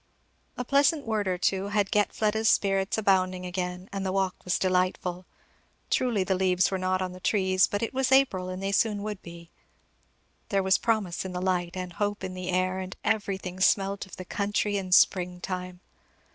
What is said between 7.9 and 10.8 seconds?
was April, and they soon would be; there was